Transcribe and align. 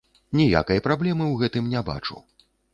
Ніякай 0.39 0.81
праблемы 0.87 1.23
ў 1.27 1.35
гэтым 1.45 1.71
не 1.77 1.87
бачу. 1.93 2.21